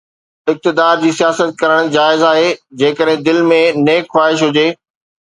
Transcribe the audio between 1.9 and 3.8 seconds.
جائز آهي، جيڪڏهن دل ۾